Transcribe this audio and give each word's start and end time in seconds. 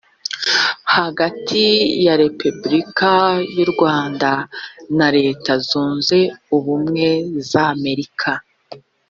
hagati 0.95 1.63
ya 2.05 2.13
repubulika 2.23 3.11
y’u 3.57 3.67
rwanda 3.73 4.31
na 4.97 5.07
leta 5.17 5.51
zunze 5.67 6.19
ubumwe 6.55 7.07
z’amerika 7.49 8.31